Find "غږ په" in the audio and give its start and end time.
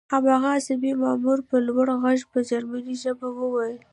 2.03-2.39